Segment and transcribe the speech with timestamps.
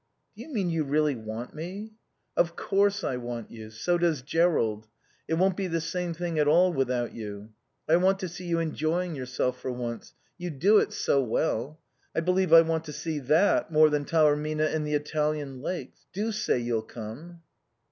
[0.35, 1.93] "Do you mean you really want me?"
[2.35, 3.69] "Of course I want you.
[3.69, 4.87] So does Jerrold.
[5.27, 7.49] It won't be the same thing at all without you.
[7.87, 10.15] I want to see you enjoying yourself for once.
[10.39, 11.79] You'd do it so well.
[12.15, 16.07] I believe I want to see that more than Taormina and the Italian Lakes.
[16.13, 17.43] Do say you'll come."